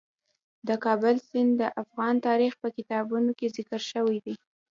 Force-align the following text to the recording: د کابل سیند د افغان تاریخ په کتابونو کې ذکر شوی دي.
د 0.67 0.69
کابل 0.85 1.15
سیند 1.29 1.51
د 1.61 1.63
افغان 1.81 2.15
تاریخ 2.27 2.53
په 2.61 2.67
کتابونو 2.77 3.29
کې 3.37 3.53
ذکر 3.57 3.81
شوی 3.91 4.17
دي. 4.25 4.35